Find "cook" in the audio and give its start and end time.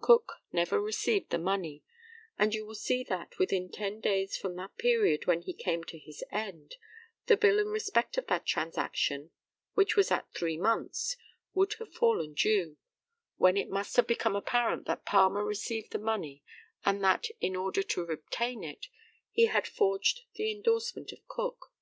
0.00-0.40, 21.28-21.72